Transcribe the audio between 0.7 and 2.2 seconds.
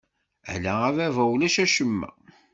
a baba ulac acemma!